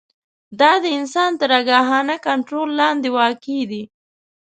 دا 0.59 0.71
د 0.83 0.85
انسان 0.97 1.31
تر 1.39 1.49
آګاهانه 1.59 2.15
کنټرول 2.27 2.69
لاندې 2.81 3.09
واقع 3.17 3.61
دي. 3.71 3.83